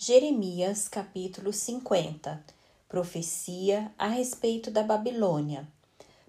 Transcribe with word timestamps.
Jeremias 0.00 0.86
capítulo 0.88 1.52
50 1.52 2.40
Profecia 2.88 3.92
a 3.98 4.06
respeito 4.06 4.70
da 4.70 4.84
Babilônia. 4.84 5.66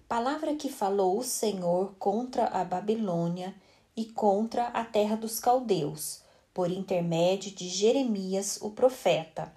Palavra 0.08 0.56
que 0.56 0.68
falou 0.68 1.16
o 1.16 1.22
Senhor 1.22 1.94
contra 1.96 2.46
a 2.46 2.64
Babilônia 2.64 3.54
e 3.96 4.06
contra 4.06 4.66
a 4.70 4.84
terra 4.84 5.14
dos 5.14 5.38
caldeus, 5.38 6.20
por 6.52 6.68
intermédio 6.68 7.52
de 7.52 7.68
Jeremias 7.68 8.58
o 8.60 8.70
profeta. 8.70 9.54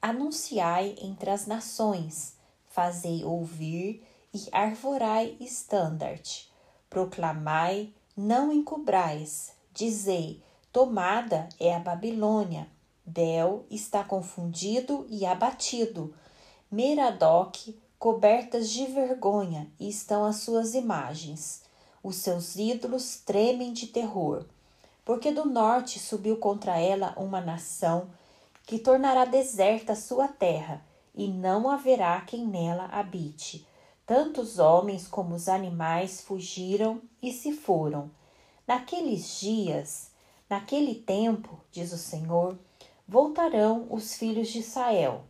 Anunciai 0.00 0.94
entre 1.02 1.30
as 1.30 1.44
nações, 1.44 2.36
fazei 2.68 3.24
ouvir 3.24 4.00
e 4.32 4.46
arvorai 4.52 5.36
estandarte. 5.40 6.48
Proclamai, 6.88 7.92
não 8.16 8.52
encobrais, 8.52 9.50
dizei: 9.74 10.40
tomada 10.70 11.48
é 11.58 11.74
a 11.74 11.80
Babilônia 11.80 12.68
Bel 13.10 13.66
está 13.68 14.04
confundido 14.04 15.04
e 15.08 15.26
abatido. 15.26 16.14
Meradoc, 16.70 17.74
cobertas 17.98 18.70
de 18.70 18.86
vergonha, 18.86 19.68
estão 19.80 20.24
as 20.24 20.36
suas 20.36 20.74
imagens. 20.74 21.62
Os 22.04 22.16
seus 22.16 22.54
ídolos 22.54 23.16
tremem 23.16 23.72
de 23.72 23.88
terror. 23.88 24.44
Porque 25.04 25.32
do 25.32 25.44
norte 25.44 25.98
subiu 25.98 26.36
contra 26.36 26.78
ela 26.78 27.12
uma 27.16 27.40
nação 27.40 28.08
que 28.64 28.78
tornará 28.78 29.24
deserta 29.24 29.96
sua 29.96 30.28
terra, 30.28 30.80
e 31.12 31.26
não 31.26 31.68
haverá 31.68 32.20
quem 32.20 32.46
nela 32.46 32.84
habite. 32.92 33.66
Tanto 34.06 34.40
os 34.40 34.60
homens 34.60 35.08
como 35.08 35.34
os 35.34 35.48
animais 35.48 36.20
fugiram 36.20 37.02
e 37.20 37.32
se 37.32 37.52
foram. 37.52 38.08
Naqueles 38.64 39.40
dias, 39.40 40.12
naquele 40.48 40.94
tempo, 40.94 41.58
diz 41.72 41.92
o 41.92 41.98
Senhor, 41.98 42.56
voltarão 43.10 43.88
os 43.90 44.14
filhos 44.14 44.50
de 44.50 44.60
Israel, 44.60 45.24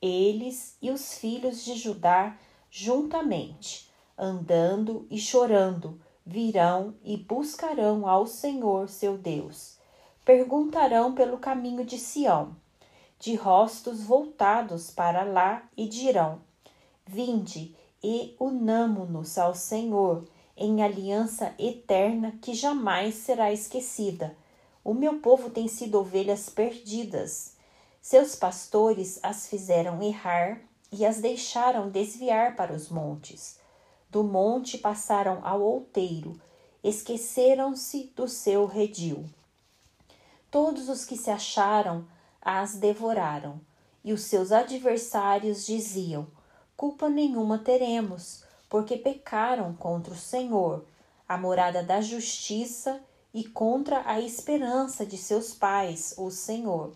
eles 0.00 0.76
e 0.80 0.92
os 0.92 1.14
filhos 1.14 1.64
de 1.64 1.74
Judá 1.74 2.38
juntamente, 2.70 3.90
andando 4.16 5.04
e 5.10 5.18
chorando, 5.18 6.00
virão 6.24 6.94
e 7.02 7.16
buscarão 7.16 8.08
ao 8.08 8.24
Senhor 8.24 8.88
seu 8.88 9.18
Deus. 9.18 9.76
Perguntarão 10.24 11.12
pelo 11.12 11.36
caminho 11.38 11.84
de 11.84 11.98
Sião, 11.98 12.54
de 13.18 13.34
rostos 13.34 14.04
voltados 14.04 14.92
para 14.92 15.24
lá, 15.24 15.68
e 15.76 15.88
dirão: 15.88 16.40
Vinde 17.04 17.74
e 18.00 18.36
unamo-nos 18.38 19.38
ao 19.38 19.56
Senhor 19.56 20.24
em 20.56 20.84
aliança 20.84 21.52
eterna 21.58 22.38
que 22.40 22.54
jamais 22.54 23.16
será 23.16 23.52
esquecida 23.52 24.36
o 24.84 24.92
meu 24.92 25.18
povo 25.18 25.48
tem 25.48 25.66
sido 25.66 25.98
ovelhas 25.98 26.50
perdidas. 26.50 27.56
Seus 28.02 28.36
pastores 28.36 29.18
as 29.22 29.46
fizeram 29.46 30.02
errar 30.02 30.60
e 30.92 31.06
as 31.06 31.20
deixaram 31.20 31.88
desviar 31.88 32.54
para 32.54 32.72
os 32.72 32.90
montes. 32.90 33.58
Do 34.10 34.22
monte 34.22 34.76
passaram 34.76 35.40
ao 35.42 35.62
outeiro, 35.62 36.38
esqueceram-se 36.84 38.12
do 38.14 38.28
seu 38.28 38.66
redil. 38.66 39.24
Todos 40.50 40.90
os 40.90 41.04
que 41.04 41.16
se 41.16 41.30
acharam 41.30 42.06
as 42.40 42.76
devoraram, 42.76 43.60
e 44.04 44.12
os 44.12 44.20
seus 44.24 44.52
adversários 44.52 45.64
diziam: 45.64 46.26
Culpa 46.76 47.08
nenhuma 47.08 47.58
teremos, 47.58 48.44
porque 48.68 48.98
pecaram 48.98 49.74
contra 49.74 50.12
o 50.12 50.16
Senhor, 50.16 50.84
a 51.26 51.38
morada 51.38 51.82
da 51.82 52.02
justiça 52.02 53.02
contra 53.42 54.02
a 54.06 54.20
esperança 54.20 55.04
de 55.04 55.18
seus 55.18 55.52
pais, 55.52 56.14
o 56.16 56.30
Senhor. 56.30 56.92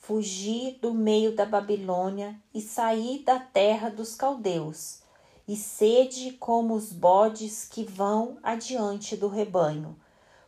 Fugi 0.00 0.78
do 0.82 0.92
meio 0.92 1.34
da 1.34 1.46
Babilônia 1.46 2.38
e 2.52 2.60
saí 2.60 3.22
da 3.24 3.38
terra 3.38 3.88
dos 3.88 4.14
caldeus, 4.14 5.00
e 5.48 5.56
sede 5.56 6.32
como 6.32 6.74
os 6.74 6.92
bodes 6.92 7.64
que 7.64 7.84
vão 7.84 8.36
adiante 8.42 9.16
do 9.16 9.28
rebanho. 9.28 9.96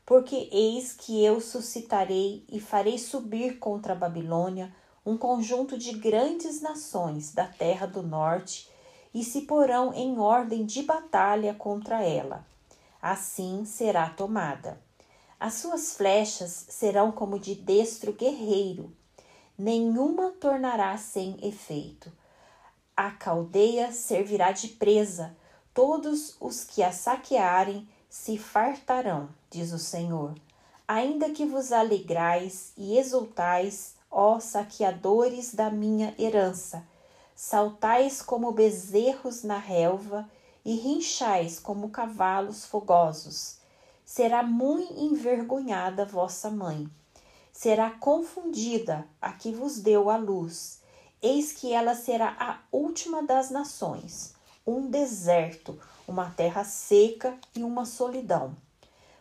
Porque 0.05 0.49
eis 0.53 0.93
que 0.93 1.25
eu 1.25 1.41
suscitarei 1.41 2.45
e 2.49 2.61
farei 2.61 2.99
subir 2.99 3.59
contra 3.59 3.95
a 3.95 3.97
Babilônia 3.97 4.71
um 5.07 5.17
conjunto 5.17 5.79
de 5.79 5.93
grandes 5.93 6.61
nações 6.61 7.33
da 7.33 7.47
terra 7.47 7.87
do 7.87 8.03
norte, 8.03 8.71
e 9.15 9.25
se 9.25 9.41
porão 9.43 9.95
em 9.95 10.19
ordem 10.19 10.67
de 10.67 10.83
batalha 10.83 11.55
contra 11.55 12.03
ela. 12.03 12.47
Assim 13.01 13.65
será 13.65 14.11
tomada. 14.11 14.79
As 15.41 15.55
suas 15.55 15.93
flechas 15.93 16.67
serão 16.69 17.13
como 17.13 17.39
de 17.39 17.55
destro 17.55 18.13
guerreiro, 18.13 18.93
nenhuma 19.57 20.33
tornará 20.33 20.99
sem 20.99 21.39
efeito. 21.41 22.11
A 22.97 23.13
caldeia 23.13 23.93
servirá 23.93 24.51
de 24.51 24.67
presa, 24.67 25.37
todos 25.73 26.37
os 26.41 26.65
que 26.65 26.83
a 26.83 26.91
saquearem 26.91 27.89
se 28.11 28.37
fartarão, 28.37 29.29
diz 29.49 29.73
o 29.73 29.79
Senhor. 29.79 30.35
Ainda 30.89 31.31
que 31.31 31.47
vos 31.47 31.71
alegrais 31.71 32.73
e 32.77 32.99
exultais, 32.99 33.95
ó 34.11 34.41
saqueadores 34.41 35.55
da 35.55 35.71
minha 35.71 36.13
herança, 36.19 36.85
saltais 37.37 38.21
como 38.21 38.51
bezerros 38.51 39.45
na 39.45 39.59
relva 39.59 40.29
e 40.65 40.75
rinchais 40.75 41.61
como 41.61 41.91
cavalos 41.91 42.65
fogosos 42.65 43.59
será 44.09 44.43
muito 44.43 44.95
envergonhada 44.99 46.07
vossa 46.07 46.49
mãe. 46.51 46.89
Será 47.53 47.91
confundida 47.91 49.07
a 49.21 49.33
que 49.33 49.53
vos 49.53 49.79
deu 49.79 50.09
a 50.09 50.17
luz. 50.17 50.81
Eis 51.21 51.53
que 51.53 51.75
ela 51.75 51.95
será 51.95 52.35
a 52.41 52.59
última 52.73 53.23
das 53.23 53.51
nações, 53.51 54.35
um 54.67 54.89
deserto, 54.89 55.79
uma 56.07 56.31
terra 56.31 56.65
seca 56.65 57.37
e 57.55 57.63
uma 57.63 57.85
solidão. 57.85 58.57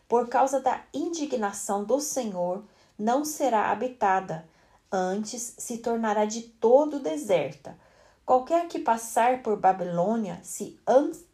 Por 0.08 0.26
causa 0.26 0.58
da 0.58 0.82
indignação 0.94 1.84
do 1.84 2.00
Senhor, 2.00 2.64
não 2.98 3.26
será 3.26 3.70
habitada, 3.70 4.48
antes 4.90 5.54
se 5.58 5.78
tornará 5.78 6.24
de 6.24 6.40
todo 6.40 6.98
deserta. 6.98 7.78
Qualquer 8.24 8.66
que 8.68 8.78
passar 8.78 9.42
por 9.42 9.58
Babilônia 9.58 10.40
se 10.42 10.80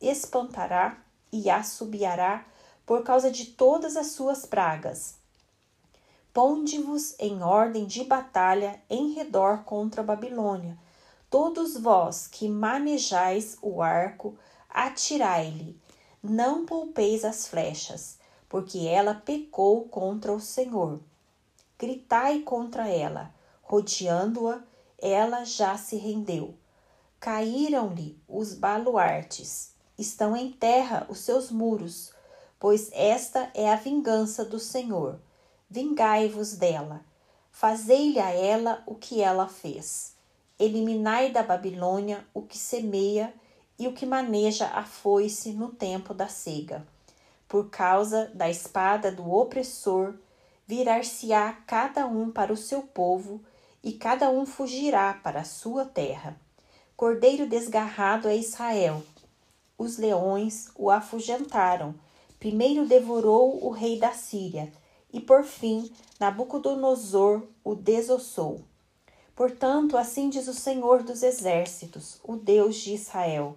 espantará 0.01 0.99
e 1.33 1.49
assobiará 1.49 2.45
por 2.87 3.03
causa 3.03 3.31
de 3.31 3.47
todas 3.47 3.97
as 3.97 4.09
suas 4.09 4.45
pragas. 4.45 5.17
Ponde-vos 6.33 7.15
em 7.19 7.43
ordem 7.43 7.87
de 7.87 8.03
batalha 8.05 8.83
em 8.91 9.13
redor 9.13 9.65
contra 9.65 10.01
a 10.01 10.05
Babilônia. 10.05 10.77
Todos 11.31 11.77
vós 11.77 12.27
que 12.27 12.49
manejais 12.49 13.57
o 13.63 13.83
arco, 13.83 14.37
atirai-lhe. 14.69 15.79
Não 16.23 16.65
poupeis 16.65 17.25
as 17.25 17.47
flechas, 17.47 18.19
porque 18.49 18.87
ela 18.87 19.15
pecou 19.15 19.85
contra 19.89 20.33
o 20.33 20.41
Senhor. 20.41 21.01
Gritai 21.79 22.41
contra 22.41 22.89
ela, 22.89 23.35
rodeando-a, 23.63 24.63
ela 24.99 25.45
já 25.45 25.77
se 25.77 25.97
rendeu. 25.97 26.55
Caíram-lhe 27.21 28.19
os 28.29 28.55
baluartes, 28.55 29.73
estão 29.99 30.37
em 30.37 30.51
terra 30.53 31.07
os 31.09 31.19
seus 31.19 31.51
muros, 31.51 32.14
pois 32.65 32.89
esta 32.95 33.51
é 33.53 33.71
a 33.71 33.77
vingança 33.77 34.43
do 34.43 34.59
Senhor. 34.59 35.21
Vingai-vos 35.69 36.57
dela. 36.57 37.05
Fazei-lhe 37.53 38.19
a 38.19 38.31
ela 38.31 38.83
o 38.87 38.95
que 38.95 39.21
ela 39.21 39.47
fez. 39.47 40.17
Eliminai 40.59 41.31
da 41.31 41.43
Babilônia 41.43 42.27
o 42.33 42.41
que 42.41 42.57
semeia 42.57 43.35
e 43.79 43.87
o 43.87 43.93
que 43.93 44.07
maneja 44.07 44.67
a 44.69 44.83
foice 44.83 45.53
no 45.53 45.73
tempo 45.73 46.15
da 46.15 46.27
cega. 46.27 46.87
Por 47.47 47.69
causa 47.69 48.31
da 48.33 48.49
espada 48.49 49.13
do 49.13 49.31
opressor, 49.31 50.15
virar-se-á 50.67 51.53
cada 51.67 52.07
um 52.07 52.31
para 52.31 52.51
o 52.51 52.57
seu 52.57 52.81
povo, 52.81 53.43
e 53.83 53.93
cada 53.93 54.31
um 54.31 54.47
fugirá 54.47 55.13
para 55.23 55.41
a 55.41 55.45
sua 55.45 55.85
terra. 55.85 56.35
Cordeiro 56.97 57.47
desgarrado 57.47 58.27
é 58.27 58.35
Israel. 58.35 59.03
Os 59.77 59.99
leões 59.99 60.71
o 60.75 60.91
afugentaram, 60.91 61.95
primeiro 62.39 62.87
devorou 62.87 63.65
o 63.65 63.71
rei 63.71 63.99
da 63.99 64.13
Síria, 64.13 64.73
e 65.13 65.21
por 65.21 65.45
fim 65.45 65.91
Nabucodonosor 66.19 67.43
o 67.63 67.75
desossou. 67.75 68.63
Portanto, 69.35 69.97
assim 69.97 70.29
diz 70.29 70.49
o 70.49 70.55
Senhor 70.55 71.03
dos 71.03 71.23
Exércitos, 71.23 72.21
o 72.23 72.37
Deus 72.37 72.77
de 72.77 72.95
Israel: 72.95 73.57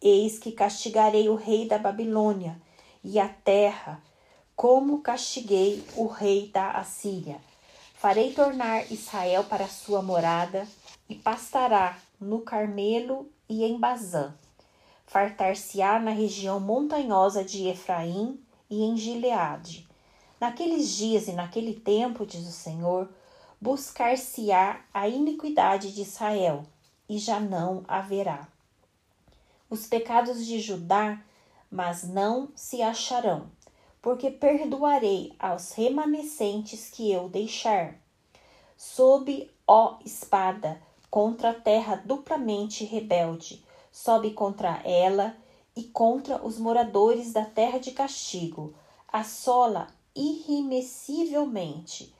Eis 0.00 0.38
que 0.38 0.52
castigarei 0.52 1.28
o 1.28 1.34
rei 1.34 1.66
da 1.66 1.78
Babilônia 1.78 2.60
e 3.02 3.18
a 3.18 3.28
terra, 3.28 4.02
como 4.54 5.00
castiguei 5.00 5.84
o 5.96 6.06
rei 6.06 6.48
da 6.48 6.72
Assíria. 6.72 7.40
Farei 7.94 8.32
tornar 8.32 8.90
Israel 8.92 9.44
para 9.44 9.68
sua 9.68 10.02
morada 10.02 10.66
e 11.08 11.14
pastará 11.14 11.98
no 12.20 12.40
Carmelo 12.40 13.28
e 13.48 13.64
em 13.64 13.78
Bazã 13.78 14.34
fartar-se-á 15.06 15.98
na 15.98 16.10
região 16.10 16.58
montanhosa 16.58 17.44
de 17.44 17.68
Efraim 17.68 18.40
e 18.68 18.82
em 18.82 18.96
Gileade. 18.96 19.88
Naqueles 20.40 20.90
dias 20.90 21.28
e 21.28 21.32
naquele 21.32 21.74
tempo, 21.74 22.26
diz 22.26 22.46
o 22.46 22.52
Senhor, 22.52 23.08
buscar-se-á 23.60 24.80
a 24.92 25.08
iniquidade 25.08 25.92
de 25.92 26.02
Israel, 26.02 26.64
e 27.08 27.18
já 27.18 27.40
não 27.40 27.84
haverá. 27.88 28.48
Os 29.70 29.86
pecados 29.86 30.44
de 30.44 30.60
Judá, 30.60 31.20
mas 31.70 32.02
não 32.02 32.50
se 32.54 32.82
acharão, 32.82 33.46
porque 34.02 34.30
perdoarei 34.30 35.32
aos 35.38 35.72
remanescentes 35.72 36.90
que 36.90 37.10
eu 37.10 37.28
deixar. 37.28 37.94
Sob, 38.76 39.50
ó 39.66 39.98
espada, 40.04 40.80
contra 41.10 41.50
a 41.50 41.54
terra 41.54 42.02
duplamente 42.04 42.84
rebelde, 42.84 43.64
sobe 43.96 44.32
contra 44.32 44.82
ela 44.84 45.34
e 45.74 45.82
contra 45.82 46.44
os 46.44 46.58
moradores 46.58 47.32
da 47.32 47.46
terra 47.46 47.78
de 47.78 47.92
castigo, 47.92 48.74
assola 49.10 49.86
irremessivelmente, 50.14 52.14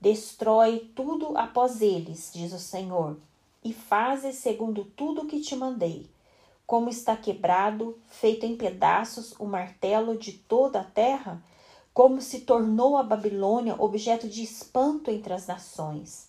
destrói 0.00 0.90
tudo 0.92 1.38
após 1.38 1.82
eles, 1.82 2.32
diz 2.34 2.52
o 2.52 2.58
Senhor, 2.58 3.16
e 3.62 3.72
fazes 3.72 4.38
segundo 4.38 4.84
tudo 4.84 5.22
o 5.22 5.26
que 5.28 5.40
te 5.40 5.54
mandei. 5.54 6.10
Como 6.66 6.90
está 6.90 7.16
quebrado, 7.16 7.96
feito 8.08 8.44
em 8.44 8.56
pedaços 8.56 9.32
o 9.38 9.46
martelo 9.46 10.18
de 10.18 10.32
toda 10.32 10.80
a 10.80 10.84
terra, 10.84 11.40
como 11.94 12.20
se 12.20 12.40
tornou 12.40 12.96
a 12.96 13.04
Babilônia 13.04 13.76
objeto 13.78 14.28
de 14.28 14.42
espanto 14.42 15.12
entre 15.12 15.32
as 15.32 15.46
nações. 15.46 16.26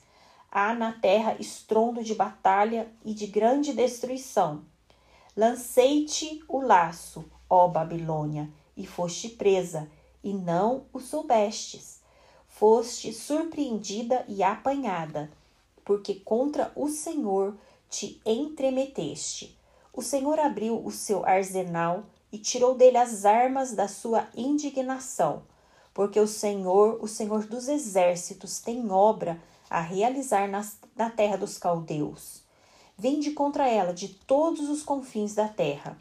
Há 0.52 0.76
na 0.76 0.94
terra 0.94 1.36
estrondo 1.40 2.04
de 2.04 2.14
batalha 2.14 2.88
e 3.04 3.16
de 3.16 3.26
grande 3.26 3.74
destruição. 3.74 4.70
Lancei-te 5.36 6.44
o 6.48 6.60
laço, 6.60 7.24
ó 7.50 7.68
Babilônia, 7.68 8.50
e 8.76 8.86
foste 8.86 9.30
presa, 9.30 9.90
e 10.22 10.34
não 10.34 10.86
o 10.92 11.00
soubestes. 11.00 12.02
Foste 12.48 13.14
surpreendida 13.14 14.26
e 14.28 14.44
apanhada, 14.44 15.32
porque 15.86 16.16
contra 16.16 16.72
o 16.76 16.90
Senhor 16.90 17.56
te 17.90 18.22
entremeteste. 18.26 19.58
O 19.94 20.02
Senhor 20.02 20.38
abriu 20.40 20.86
o 20.86 20.92
seu 20.92 21.26
arsenal 21.26 22.04
e 22.32 22.38
tirou 22.38 22.76
dele 22.76 22.98
as 22.98 23.26
armas 23.26 23.74
da 23.74 23.88
sua 23.88 24.28
indignação, 24.36 25.44
porque 25.94 26.20
o 26.20 26.28
Senhor, 26.28 27.00
o 27.02 27.08
Senhor 27.08 27.46
dos 27.46 27.68
exércitos, 27.68 28.60
tem 28.60 28.92
obra 28.92 29.42
a 29.70 29.80
realizar 29.80 30.50
na 30.96 31.10
terra 31.10 31.38
dos 31.38 31.58
caldeus. 31.58 32.41
Vinde 33.02 33.32
contra 33.32 33.68
ela 33.68 33.96
de 33.96 34.10
todos 34.10 34.70
os 34.70 34.84
confins 34.84 35.34
da 35.34 35.48
terra. 35.48 35.98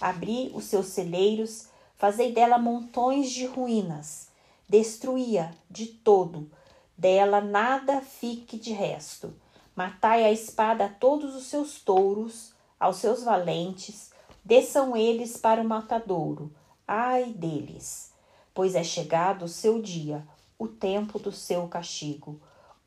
Abri 0.00 0.52
os 0.54 0.66
seus 0.66 0.86
celeiros, 0.86 1.66
fazei 1.96 2.30
dela 2.30 2.58
montões 2.58 3.28
de 3.32 3.44
ruínas. 3.44 4.28
Destruía 4.68 5.52
de 5.68 5.86
todo, 5.86 6.48
dela 6.96 7.40
nada 7.40 8.00
fique 8.00 8.56
de 8.56 8.72
resto. 8.72 9.34
Matai 9.74 10.22
a 10.22 10.30
espada 10.30 10.84
a 10.84 10.88
todos 10.88 11.34
os 11.34 11.46
seus 11.46 11.80
touros, 11.80 12.54
aos 12.78 12.98
seus 12.98 13.24
valentes, 13.24 14.12
desçam 14.44 14.96
eles 14.96 15.36
para 15.36 15.60
o 15.60 15.64
matadouro. 15.64 16.54
Ai 16.86 17.32
deles! 17.32 18.12
Pois 18.54 18.76
é 18.76 18.84
chegado 18.84 19.46
o 19.46 19.48
seu 19.48 19.82
dia, 19.82 20.24
o 20.56 20.68
tempo 20.68 21.18
do 21.18 21.32
seu 21.32 21.66
castigo 21.66 22.40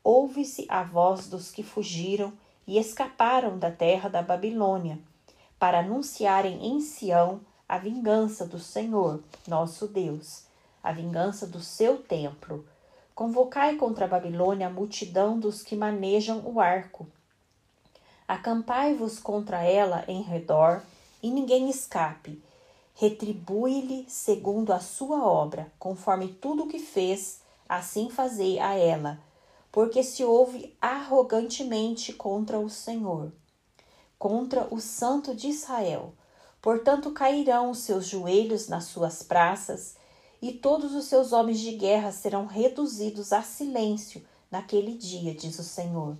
ouve-se 0.08 0.64
a 0.70 0.82
voz 0.82 1.28
dos 1.28 1.50
que 1.50 1.62
fugiram 1.62 2.32
e 2.68 2.78
escaparam 2.78 3.58
da 3.58 3.70
terra 3.70 4.10
da 4.10 4.20
Babilônia, 4.20 4.98
para 5.58 5.78
anunciarem 5.78 6.66
em 6.66 6.82
Sião 6.82 7.40
a 7.66 7.78
vingança 7.78 8.46
do 8.46 8.58
Senhor, 8.58 9.24
nosso 9.46 9.88
Deus, 9.88 10.44
a 10.82 10.92
vingança 10.92 11.46
do 11.46 11.60
seu 11.60 11.96
templo. 11.96 12.66
Convocai 13.14 13.76
contra 13.76 14.04
a 14.04 14.08
Babilônia 14.08 14.66
a 14.66 14.70
multidão 14.70 15.40
dos 15.40 15.62
que 15.62 15.74
manejam 15.74 16.42
o 16.44 16.60
arco. 16.60 17.06
Acampai-vos 18.28 19.18
contra 19.18 19.62
ela 19.64 20.04
em 20.06 20.20
redor, 20.20 20.82
e 21.22 21.30
ninguém 21.30 21.70
escape. 21.70 22.40
Retribui-lhe 22.94 24.04
segundo 24.08 24.74
a 24.74 24.78
sua 24.78 25.24
obra, 25.24 25.72
conforme 25.78 26.28
tudo 26.28 26.64
o 26.64 26.68
que 26.68 26.78
fez, 26.78 27.40
assim 27.66 28.10
fazei 28.10 28.58
a 28.60 28.74
ela 28.74 29.18
porque 29.70 30.02
se 30.02 30.24
ouve 30.24 30.76
arrogantemente 30.80 32.12
contra 32.12 32.58
o 32.58 32.70
Senhor, 32.70 33.32
contra 34.18 34.66
o 34.72 34.80
Santo 34.80 35.34
de 35.34 35.48
Israel. 35.48 36.14
Portanto, 36.60 37.12
cairão 37.12 37.70
os 37.70 37.78
seus 37.78 38.06
joelhos 38.06 38.68
nas 38.68 38.84
suas 38.84 39.22
praças, 39.22 39.96
e 40.40 40.52
todos 40.52 40.94
os 40.94 41.06
seus 41.06 41.32
homens 41.32 41.60
de 41.60 41.72
guerra 41.72 42.12
serão 42.12 42.46
reduzidos 42.46 43.32
a 43.32 43.42
silêncio 43.42 44.24
naquele 44.50 44.96
dia, 44.96 45.34
diz 45.34 45.58
o 45.58 45.64
Senhor. 45.64 46.16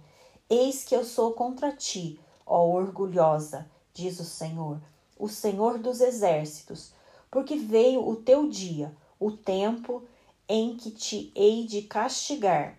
Eis 0.50 0.84
que 0.84 0.94
eu 0.94 1.04
sou 1.04 1.32
contra 1.32 1.72
ti, 1.72 2.20
ó 2.46 2.66
orgulhosa, 2.66 3.70
diz 3.94 4.18
o 4.20 4.24
Senhor, 4.24 4.80
o 5.18 5.28
Senhor 5.28 5.78
dos 5.78 6.00
exércitos, 6.00 6.92
porque 7.30 7.56
veio 7.56 8.06
o 8.06 8.16
teu 8.16 8.48
dia, 8.48 8.94
o 9.20 9.30
tempo 9.30 10.02
em 10.48 10.76
que 10.76 10.90
te 10.90 11.32
hei 11.34 11.66
de 11.66 11.82
castigar 11.82 12.78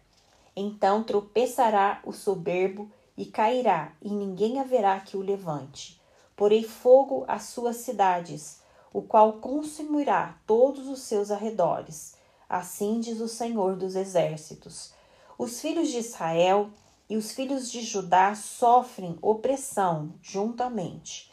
então 0.60 1.04
tropeçará 1.04 2.02
o 2.06 2.12
soberbo 2.12 2.92
e 3.18 3.26
cairá, 3.26 3.94
e 4.02 4.10
ninguém 4.10 4.60
haverá 4.60 5.00
que 5.00 5.18
o 5.18 5.22
levante. 5.22 6.00
Porei 6.36 6.64
fogo 6.64 7.26
às 7.28 7.44
suas 7.44 7.78
cidades, 7.78 8.62
o 8.94 9.02
qual 9.02 9.34
consumirá 9.34 10.38
todos 10.48 10.88
os 10.88 11.02
seus 11.02 11.32
arredores. 11.32 12.16
Assim 12.48 13.00
diz 13.00 13.20
o 13.20 13.28
Senhor 13.28 13.76
dos 13.76 13.96
Exércitos. 13.96 14.94
Os 15.38 15.62
filhos 15.62 15.90
de 15.90 15.98
Israel 15.98 16.70
e 17.10 17.18
os 17.18 17.32
filhos 17.32 17.72
de 17.72 17.82
Judá 17.82 18.36
sofrem 18.36 19.18
opressão 19.22 20.14
juntamente. 20.22 21.32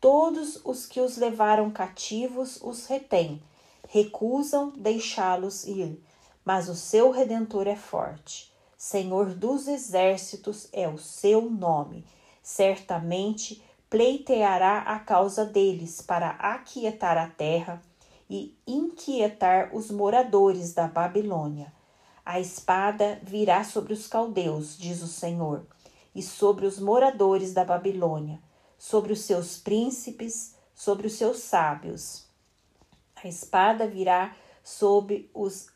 Todos 0.00 0.60
os 0.64 0.86
que 0.86 1.00
os 1.00 1.16
levaram 1.16 1.70
cativos 1.70 2.60
os 2.62 2.86
retêm, 2.86 3.42
recusam 3.88 4.70
deixá-los 4.76 5.64
ir, 5.64 6.00
mas 6.44 6.68
o 6.68 6.74
seu 6.74 7.10
redentor 7.10 7.66
é 7.66 7.76
forte. 7.76 8.53
Senhor 8.84 9.32
dos 9.34 9.66
exércitos 9.66 10.68
é 10.70 10.86
o 10.86 10.98
seu 10.98 11.50
nome. 11.50 12.04
Certamente 12.42 13.64
pleiteará 13.88 14.80
a 14.80 14.98
causa 14.98 15.42
deles 15.42 16.02
para 16.02 16.32
aquietar 16.32 17.16
a 17.16 17.26
terra 17.26 17.80
e 18.28 18.54
inquietar 18.66 19.74
os 19.74 19.90
moradores 19.90 20.74
da 20.74 20.86
Babilônia. 20.86 21.72
A 22.26 22.38
espada 22.38 23.18
virá 23.22 23.64
sobre 23.64 23.94
os 23.94 24.06
caldeus, 24.06 24.76
diz 24.76 25.00
o 25.00 25.08
Senhor, 25.08 25.66
e 26.14 26.22
sobre 26.22 26.66
os 26.66 26.78
moradores 26.78 27.54
da 27.54 27.64
Babilônia, 27.64 28.38
sobre 28.76 29.14
os 29.14 29.20
seus 29.20 29.56
príncipes, 29.56 30.56
sobre 30.74 31.06
os 31.06 31.14
seus 31.14 31.38
sábios. 31.38 32.26
A 33.16 33.26
espada 33.26 33.88
virá 33.88 34.36
sobre 34.62 35.30
os 35.32 35.68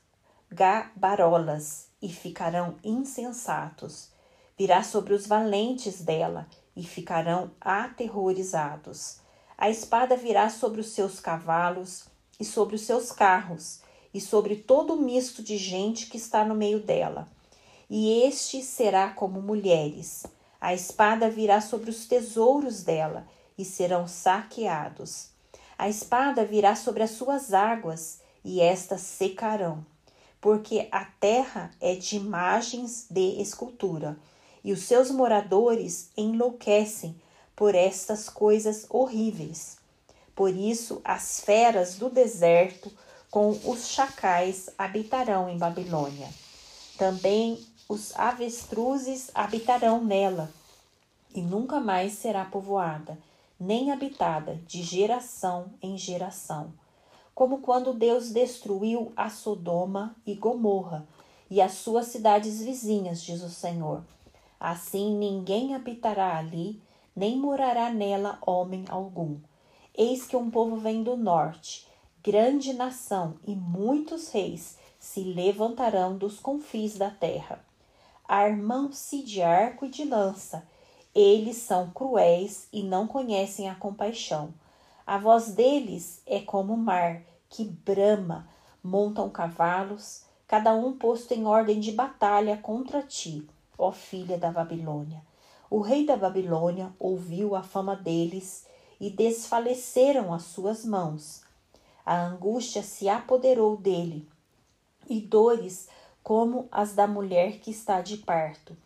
gabarolas 0.50 1.87
e 2.00 2.08
ficarão 2.08 2.76
insensatos. 2.82 4.10
Virá 4.56 4.82
sobre 4.82 5.14
os 5.14 5.26
valentes 5.26 6.00
dela 6.00 6.46
e 6.76 6.82
ficarão 6.82 7.50
aterrorizados. 7.60 9.18
A 9.56 9.68
espada 9.68 10.16
virá 10.16 10.48
sobre 10.50 10.80
os 10.80 10.90
seus 10.90 11.20
cavalos 11.20 12.04
e 12.38 12.44
sobre 12.44 12.76
os 12.76 12.82
seus 12.82 13.10
carros 13.10 13.80
e 14.14 14.20
sobre 14.20 14.56
todo 14.56 14.94
o 14.94 15.00
misto 15.00 15.42
de 15.42 15.56
gente 15.56 16.06
que 16.06 16.16
está 16.16 16.44
no 16.44 16.54
meio 16.54 16.80
dela. 16.80 17.28
E 17.90 18.22
este 18.22 18.62
será 18.62 19.10
como 19.10 19.42
mulheres. 19.42 20.26
A 20.60 20.74
espada 20.74 21.30
virá 21.30 21.60
sobre 21.60 21.90
os 21.90 22.06
tesouros 22.06 22.82
dela 22.82 23.26
e 23.56 23.64
serão 23.64 24.06
saqueados. 24.06 25.30
A 25.76 25.88
espada 25.88 26.44
virá 26.44 26.74
sobre 26.74 27.02
as 27.02 27.10
suas 27.10 27.52
águas 27.52 28.20
e 28.44 28.60
estas 28.60 29.00
secarão 29.00 29.84
porque 30.40 30.88
a 30.92 31.04
terra 31.04 31.70
é 31.80 31.94
de 31.94 32.16
imagens 32.16 33.06
de 33.10 33.40
escultura, 33.40 34.18
e 34.62 34.72
os 34.72 34.82
seus 34.82 35.10
moradores 35.10 36.10
enlouquecem 36.16 37.16
por 37.56 37.74
estas 37.74 38.28
coisas 38.28 38.86
horríveis. 38.88 39.78
Por 40.34 40.54
isso, 40.54 41.00
as 41.04 41.40
feras 41.40 41.96
do 41.96 42.08
deserto 42.08 42.90
com 43.30 43.50
os 43.64 43.88
chacais 43.88 44.70
habitarão 44.78 45.48
em 45.48 45.58
Babilônia. 45.58 46.28
Também 46.96 47.58
os 47.88 48.14
avestruzes 48.16 49.30
habitarão 49.34 50.04
nela, 50.04 50.52
e 51.34 51.40
nunca 51.40 51.80
mais 51.80 52.12
será 52.14 52.44
povoada, 52.44 53.18
nem 53.58 53.90
habitada 53.90 54.60
de 54.66 54.82
geração 54.82 55.66
em 55.82 55.96
geração 55.98 56.72
como 57.38 57.60
quando 57.60 57.92
Deus 57.92 58.32
destruiu 58.32 59.12
a 59.16 59.30
Sodoma 59.30 60.16
e 60.26 60.34
Gomorra 60.34 61.06
e 61.48 61.62
as 61.62 61.74
suas 61.74 62.06
cidades 62.06 62.60
vizinhas, 62.60 63.22
diz 63.22 63.44
o 63.44 63.48
Senhor. 63.48 64.02
Assim 64.58 65.14
ninguém 65.16 65.72
habitará 65.72 66.36
ali, 66.36 66.82
nem 67.14 67.38
morará 67.38 67.90
nela 67.90 68.40
homem 68.44 68.84
algum. 68.88 69.36
Eis 69.96 70.26
que 70.26 70.34
um 70.36 70.50
povo 70.50 70.78
vem 70.78 71.04
do 71.04 71.16
norte, 71.16 71.86
grande 72.24 72.72
nação, 72.72 73.36
e 73.46 73.54
muitos 73.54 74.30
reis 74.30 74.76
se 74.98 75.20
levantarão 75.20 76.18
dos 76.18 76.40
confins 76.40 76.98
da 76.98 77.08
terra. 77.08 77.64
armam-se 78.26 79.22
de 79.22 79.42
arco 79.42 79.86
e 79.86 79.90
de 79.90 80.04
lança. 80.04 80.66
Eles 81.14 81.58
são 81.58 81.88
cruéis 81.90 82.66
e 82.72 82.82
não 82.82 83.06
conhecem 83.06 83.70
a 83.70 83.76
compaixão. 83.76 84.52
A 85.08 85.16
voz 85.16 85.52
deles 85.52 86.20
é 86.26 86.38
como 86.38 86.74
o 86.74 86.76
mar, 86.76 87.22
que 87.48 87.64
brama, 87.64 88.46
montam 88.84 89.30
cavalos, 89.30 90.24
cada 90.46 90.74
um 90.74 90.98
posto 90.98 91.32
em 91.32 91.46
ordem 91.46 91.80
de 91.80 91.92
batalha 91.92 92.58
contra 92.58 93.00
ti, 93.00 93.48
ó 93.78 93.90
filha 93.90 94.36
da 94.36 94.50
Babilônia. 94.50 95.22
O 95.70 95.80
rei 95.80 96.04
da 96.04 96.14
Babilônia 96.14 96.92
ouviu 96.98 97.56
a 97.56 97.62
fama 97.62 97.96
deles 97.96 98.66
e 99.00 99.08
desfaleceram 99.08 100.30
as 100.34 100.42
suas 100.42 100.84
mãos. 100.84 101.40
A 102.04 102.26
angústia 102.26 102.82
se 102.82 103.08
apoderou 103.08 103.78
dele, 103.78 104.28
e 105.08 105.22
dores 105.22 105.88
como 106.22 106.68
as 106.70 106.92
da 106.92 107.06
mulher 107.06 107.60
que 107.60 107.70
está 107.70 108.02
de 108.02 108.18
parto. 108.18 108.76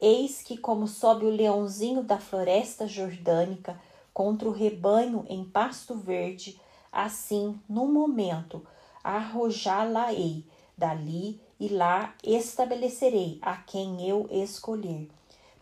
Eis 0.00 0.42
que, 0.42 0.56
como 0.58 0.88
sobe 0.88 1.24
o 1.24 1.30
leãozinho 1.30 2.02
da 2.02 2.18
floresta 2.18 2.88
jordânica 2.88 3.80
contra 4.14 4.48
o 4.48 4.52
rebanho 4.52 5.26
em 5.28 5.44
pasto 5.44 5.96
verde, 5.96 6.58
assim, 6.92 7.60
num 7.68 7.92
momento, 7.92 8.64
arrojá-la-ei 9.02 10.44
dali 10.78 11.40
e 11.58 11.68
lá 11.68 12.14
estabelecerei 12.22 13.38
a 13.42 13.56
quem 13.56 14.08
eu 14.08 14.28
escolher. 14.30 15.10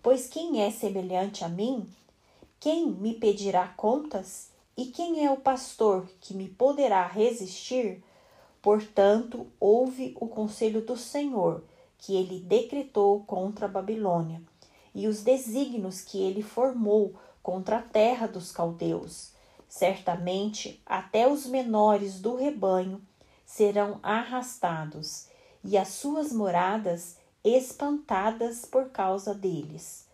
Pois 0.03 0.29
quem 0.29 0.63
é 0.63 0.71
semelhante 0.71 1.45
a 1.45 1.49
mim? 1.49 1.89
Quem 2.61 2.91
me 2.91 3.15
pedirá 3.15 3.69
contas? 3.69 4.51
E 4.77 4.87
quem 4.87 5.25
é 5.25 5.31
o 5.31 5.37
pastor 5.37 6.07
que 6.21 6.35
me 6.35 6.49
poderá 6.49 7.07
resistir? 7.07 8.03
Portanto, 8.61 9.47
ouve 9.59 10.17
o 10.21 10.29
conselho 10.29 10.81
do 10.81 10.97
Senhor, 10.97 11.65
que 11.99 12.15
ele 12.15 12.39
decretou 12.41 13.21
contra 13.25 13.67
a 13.67 13.69
Babilônia, 13.69 14.41
e 14.95 15.07
os 15.09 15.23
desígnios 15.23 16.01
que 16.01 16.23
ele 16.23 16.43
formou 16.43 17.15
contra 17.43 17.79
a 17.79 17.83
terra 17.83 18.27
dos 18.27 18.53
caldeus. 18.53 19.33
Certamente, 19.69 20.83
até 20.85 21.27
os 21.27 21.47
menores 21.47 22.21
do 22.21 22.37
rebanho 22.37 23.01
serão 23.45 23.99
arrastados, 24.03 25.27
e 25.65 25.79
as 25.79 25.89
suas 25.89 26.33
moradas 26.33 27.17
espantadas 27.45 28.65
por 28.65 28.91
causa 28.91 29.35
deles. 29.35 30.07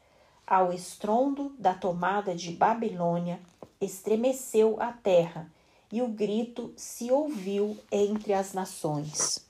Ao 0.46 0.72
estrondo 0.72 1.54
da 1.58 1.74
tomada 1.74 2.34
de 2.34 2.52
Babilônia, 2.52 3.40
estremeceu 3.80 4.80
a 4.80 4.92
terra, 4.92 5.50
e 5.90 6.02
o 6.02 6.08
grito 6.08 6.72
se 6.76 7.10
ouviu 7.10 7.76
entre 7.90 8.32
as 8.32 8.52
nações. 8.52 9.47